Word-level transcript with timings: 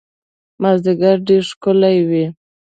مازیګر 0.61 1.15
ډېر 1.27 1.43
ښکلی 1.49 1.97
وي 2.09 2.25